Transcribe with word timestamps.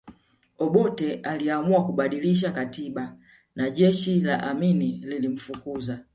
Obote 0.59 1.15
aliamua 1.23 1.85
kubadilisha 1.85 2.51
katiba 2.51 3.17
na 3.55 3.69
jeshi 3.69 4.21
la 4.21 4.43
Amini 4.43 4.91
lilimfukuza 5.05 6.03